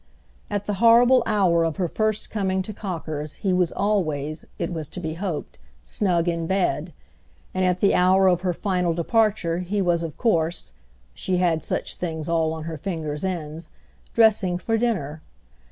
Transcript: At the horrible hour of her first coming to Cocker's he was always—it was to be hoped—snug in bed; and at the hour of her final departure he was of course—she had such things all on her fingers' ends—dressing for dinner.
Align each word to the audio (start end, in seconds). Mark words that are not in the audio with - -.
At 0.49 0.65
the 0.65 0.73
horrible 0.81 1.21
hour 1.27 1.63
of 1.63 1.75
her 1.75 1.87
first 1.87 2.31
coming 2.31 2.63
to 2.63 2.73
Cocker's 2.73 3.35
he 3.35 3.53
was 3.53 3.71
always—it 3.71 4.73
was 4.73 4.87
to 4.87 4.99
be 4.99 5.13
hoped—snug 5.13 6.27
in 6.27 6.47
bed; 6.47 6.91
and 7.53 7.63
at 7.63 7.81
the 7.81 7.93
hour 7.93 8.27
of 8.27 8.41
her 8.41 8.51
final 8.51 8.95
departure 8.95 9.59
he 9.59 9.79
was 9.79 10.01
of 10.01 10.17
course—she 10.17 11.37
had 11.37 11.61
such 11.61 11.97
things 11.97 12.27
all 12.27 12.51
on 12.51 12.63
her 12.63 12.79
fingers' 12.79 13.23
ends—dressing 13.23 14.57
for 14.57 14.75
dinner. 14.75 15.21